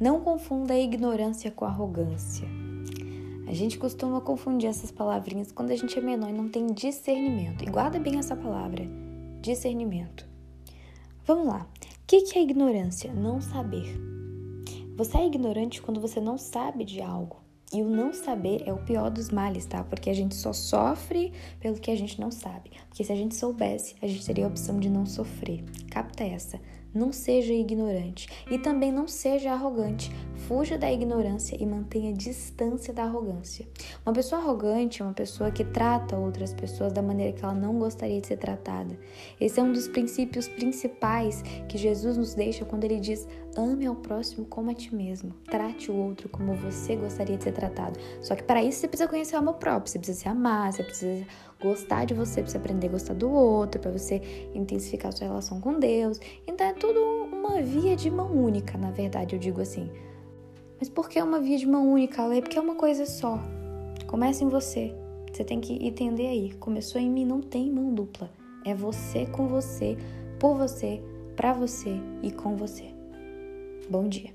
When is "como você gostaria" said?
46.28-47.38